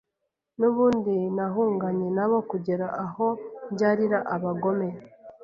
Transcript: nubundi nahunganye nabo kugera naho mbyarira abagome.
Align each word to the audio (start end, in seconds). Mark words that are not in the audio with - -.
nubundi 0.59 1.15
nahunganye 1.35 2.07
nabo 2.17 2.37
kugera 2.49 2.85
naho 2.97 3.27
mbyarira 3.71 4.19
abagome. 4.35 4.89